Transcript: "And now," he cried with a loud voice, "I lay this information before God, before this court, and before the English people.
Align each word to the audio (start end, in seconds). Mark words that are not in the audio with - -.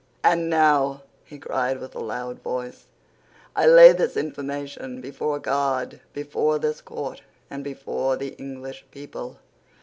"And 0.23 0.49
now," 0.49 1.03
he 1.23 1.37
cried 1.37 1.79
with 1.79 1.93
a 1.93 1.99
loud 1.99 2.39
voice, 2.39 2.85
"I 3.55 3.67
lay 3.67 3.91
this 3.91 4.17
information 4.17 4.99
before 4.99 5.37
God, 5.37 5.99
before 6.11 6.57
this 6.57 6.81
court, 6.81 7.21
and 7.51 7.63
before 7.63 8.17
the 8.17 8.33
English 8.39 8.83
people. 8.89 9.37